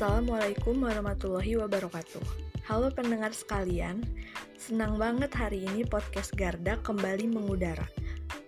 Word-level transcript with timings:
Assalamualaikum 0.00 0.80
warahmatullahi 0.80 1.60
wabarakatuh. 1.60 2.24
Halo 2.64 2.88
pendengar 2.88 3.36
sekalian, 3.36 4.00
senang 4.56 4.96
banget 4.96 5.28
hari 5.36 5.60
ini 5.60 5.84
podcast 5.84 6.32
Garda 6.32 6.80
kembali 6.80 7.28
mengudara. 7.28 7.84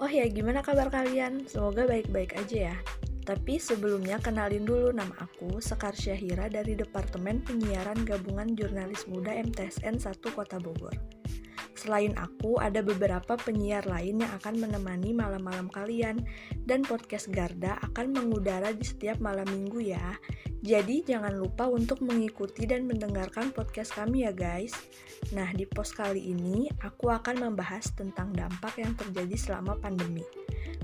Oh 0.00 0.08
ya, 0.08 0.24
gimana 0.24 0.64
kabar 0.64 0.88
kalian? 0.88 1.44
Semoga 1.44 1.84
baik-baik 1.84 2.32
aja 2.40 2.72
ya. 2.72 2.76
Tapi 3.28 3.60
sebelumnya 3.60 4.16
kenalin 4.24 4.64
dulu 4.64 4.88
nama 4.96 5.12
aku, 5.20 5.60
Sekar 5.60 5.92
Syahira 5.92 6.48
dari 6.48 6.80
Departemen 6.80 7.44
Penyiaran 7.44 8.08
Gabungan 8.08 8.56
Jurnalis 8.56 9.04
Muda 9.04 9.36
MTSN 9.36 10.00
1 10.00 10.24
Kota 10.32 10.56
Bogor. 10.56 10.96
Selain 11.84 12.16
aku, 12.16 12.56
ada 12.56 12.80
beberapa 12.80 13.36
penyiar 13.36 13.84
lain 13.84 14.24
yang 14.24 14.32
akan 14.40 14.56
menemani 14.56 15.12
malam-malam 15.12 15.68
kalian, 15.68 16.24
dan 16.64 16.80
podcast 16.80 17.28
Garda 17.28 17.76
akan 17.92 18.16
mengudara 18.16 18.72
di 18.72 18.88
setiap 18.88 19.20
malam 19.20 19.44
minggu 19.52 19.92
ya. 19.92 20.16
Jadi 20.64 21.04
jangan 21.04 21.36
lupa 21.36 21.68
untuk 21.68 22.00
mengikuti 22.00 22.64
dan 22.64 22.88
mendengarkan 22.88 23.52
podcast 23.52 23.92
kami 23.92 24.24
ya 24.24 24.32
guys. 24.32 24.72
Nah, 25.36 25.52
di 25.52 25.68
post 25.68 25.92
kali 25.92 26.32
ini 26.32 26.72
aku 26.80 27.12
akan 27.12 27.52
membahas 27.52 27.92
tentang 27.92 28.32
dampak 28.32 28.80
yang 28.80 28.96
terjadi 28.96 29.36
selama 29.36 29.76
pandemi. 29.76 30.24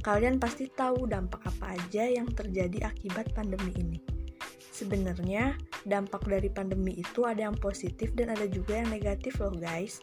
Kalian 0.04 0.36
pasti 0.36 0.68
tahu 0.68 1.08
dampak 1.08 1.40
apa 1.48 1.80
aja 1.80 2.12
yang 2.12 2.28
terjadi 2.28 2.92
akibat 2.92 3.32
pandemi 3.32 3.72
ini. 3.80 4.20
Sebenarnya, 4.68 5.56
dampak 5.84 6.24
dari 6.24 6.48
pandemi 6.48 7.00
itu 7.00 7.24
ada 7.28 7.48
yang 7.48 7.56
positif 7.56 8.16
dan 8.16 8.32
ada 8.32 8.48
juga 8.48 8.80
yang 8.80 8.88
negatif 8.88 9.36
loh 9.40 9.52
guys. 9.52 10.00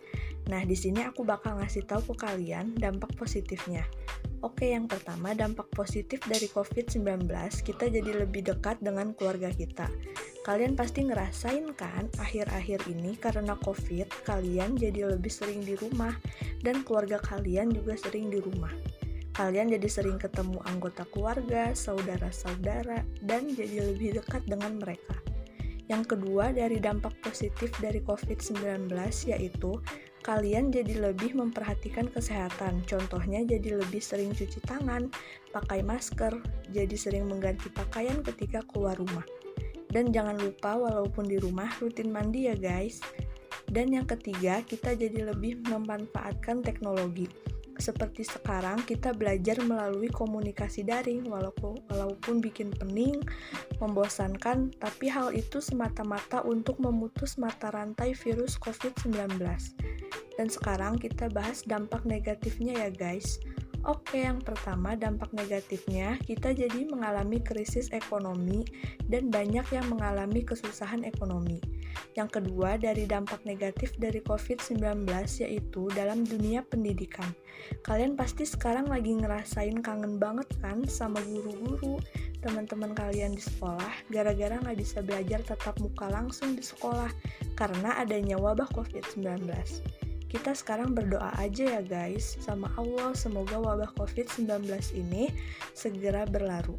Nah, 0.47 0.63
di 0.63 0.79
sini 0.79 1.03
aku 1.03 1.27
bakal 1.27 1.59
ngasih 1.59 1.83
tahu 1.83 2.15
ke 2.15 2.23
kalian 2.23 2.71
dampak 2.79 3.11
positifnya. 3.19 3.83
Oke, 4.45 4.71
yang 4.71 4.87
pertama 4.87 5.33
dampak 5.35 5.67
positif 5.73 6.23
dari 6.23 6.47
COVID-19, 6.47 7.27
kita 7.67 7.89
jadi 7.89 8.11
lebih 8.23 8.47
dekat 8.47 8.79
dengan 8.79 9.11
keluarga 9.17 9.51
kita. 9.51 9.89
Kalian 10.47 10.77
pasti 10.77 11.03
ngerasain 11.03 11.73
kan, 11.75 12.07
akhir-akhir 12.15 12.87
ini 12.87 13.19
karena 13.19 13.59
COVID, 13.59 14.07
kalian 14.23 14.79
jadi 14.79 15.11
lebih 15.11 15.33
sering 15.33 15.65
di 15.65 15.75
rumah, 15.75 16.15
dan 16.63 16.85
keluarga 16.87 17.19
kalian 17.19 17.73
juga 17.73 17.99
sering 17.99 18.31
di 18.31 18.39
rumah. 18.39 18.71
Kalian 19.35 19.73
jadi 19.73 19.89
sering 19.89 20.15
ketemu 20.21 20.63
anggota 20.69 21.03
keluarga, 21.11 21.75
saudara-saudara, 21.75 23.03
dan 23.25 23.51
jadi 23.51 23.91
lebih 23.91 24.21
dekat 24.21 24.45
dengan 24.47 24.79
mereka. 24.79 25.17
Yang 25.87 26.15
kedua, 26.15 26.51
dari 26.51 26.83
dampak 26.83 27.15
positif 27.23 27.71
dari 27.79 28.03
COVID-19 28.03 28.91
yaitu 29.33 29.79
kalian 30.25 30.73
jadi 30.73 31.11
lebih 31.11 31.37
memperhatikan 31.37 32.09
kesehatan. 32.09 32.83
Contohnya 32.87 33.43
jadi 33.43 33.77
lebih 33.77 33.99
sering 33.99 34.33
cuci 34.33 34.59
tangan, 34.65 35.09
pakai 35.51 35.81
masker, 35.81 36.37
jadi 36.73 36.95
sering 36.95 37.27
mengganti 37.29 37.69
pakaian 37.73 38.21
ketika 38.25 38.63
keluar 38.71 38.97
rumah. 38.97 39.25
Dan 39.87 40.11
jangan 40.11 40.35
lupa 40.37 40.75
walaupun 40.75 41.25
di 41.25 41.39
rumah 41.39 41.71
rutin 41.79 42.11
mandi 42.11 42.51
ya 42.51 42.55
guys. 42.57 42.99
Dan 43.67 43.91
yang 43.91 44.07
ketiga, 44.07 44.63
kita 44.63 44.95
jadi 44.95 45.27
lebih 45.31 45.59
memanfaatkan 45.67 46.63
teknologi. 46.63 47.27
Seperti 47.77 48.25
sekarang 48.25 48.81
kita 48.83 49.13
belajar 49.13 49.61
melalui 49.61 50.09
komunikasi 50.09 50.81
daring 50.81 51.29
walaupun 51.29 51.77
walaupun 51.87 52.41
bikin 52.41 52.73
pening, 52.73 53.21
membosankan, 53.77 54.73
tapi 54.81 55.07
hal 55.07 55.29
itu 55.31 55.61
semata-mata 55.61 56.41
untuk 56.41 56.81
memutus 56.81 57.37
mata 57.37 57.69
rantai 57.69 58.17
virus 58.17 58.57
COVID-19. 58.57 59.37
Dan 60.37 60.47
sekarang 60.49 61.01
kita 61.01 61.29
bahas 61.33 61.65
dampak 61.65 62.05
negatifnya 62.05 62.85
ya 62.85 62.89
guys. 62.93 63.41
Oke, 63.85 64.25
yang 64.25 64.41
pertama 64.41 64.97
dampak 64.97 65.29
negatifnya 65.37 66.17
kita 66.25 66.49
jadi 66.49 66.89
mengalami 66.89 67.37
krisis 67.37 67.93
ekonomi 67.93 68.65
dan 69.05 69.29
banyak 69.29 69.63
yang 69.69 69.85
mengalami 69.93 70.41
kesusahan 70.41 71.05
ekonomi. 71.05 71.61
Yang 72.17 72.41
kedua 72.41 72.81
dari 72.81 73.05
dampak 73.05 73.45
negatif 73.45 73.93
dari 74.01 74.21
COVID-19 74.25 75.05
yaitu 75.45 75.89
dalam 75.93 76.25
dunia 76.25 76.65
pendidikan. 76.65 77.29
Kalian 77.85 78.17
pasti 78.17 78.45
sekarang 78.45 78.89
lagi 78.89 79.13
ngerasain 79.13 79.81
kangen 79.85 80.17
banget 80.17 80.49
kan 80.61 80.81
sama 80.89 81.21
guru-guru, 81.25 82.01
teman-teman 82.41 82.93
kalian 82.97 83.33
di 83.33 83.41
sekolah 83.41 83.93
gara-gara 84.09 84.57
nggak 84.61 84.77
bisa 84.77 85.01
belajar 85.05 85.41
tatap 85.45 85.77
muka 85.81 86.09
langsung 86.09 86.57
di 86.57 86.63
sekolah 86.65 87.09
karena 87.57 87.97
adanya 87.97 88.37
wabah 88.37 88.69
COVID-19 88.73 89.45
kita 90.27 90.51
sekarang 90.51 90.91
berdoa 90.91 91.31
aja 91.39 91.79
ya 91.79 91.81
guys 91.81 92.37
sama 92.43 92.67
Allah 92.75 93.15
semoga 93.15 93.57
wabah 93.59 93.91
COVID-19 93.95 94.67
ini 94.95 95.31
segera 95.71 96.27
berlalu. 96.27 96.75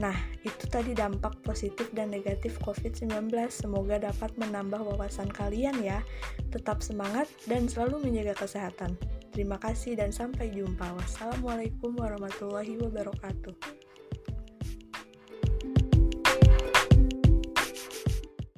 Nah, 0.00 0.16
itu 0.40 0.64
tadi 0.64 0.96
dampak 0.96 1.44
positif 1.44 1.92
dan 1.92 2.08
negatif 2.08 2.56
COVID-19. 2.64 3.28
Semoga 3.52 4.00
dapat 4.00 4.32
menambah 4.40 4.80
wawasan 4.80 5.28
kalian 5.28 5.76
ya. 5.84 6.00
Tetap 6.48 6.80
semangat 6.80 7.28
dan 7.44 7.68
selalu 7.68 8.08
menjaga 8.08 8.32
kesehatan. 8.48 8.96
Terima 9.36 9.60
kasih 9.60 10.00
dan 10.00 10.08
sampai 10.08 10.48
jumpa. 10.56 10.96
Wassalamualaikum 10.96 12.00
warahmatullahi 12.00 12.80
wabarakatuh. 12.80 13.79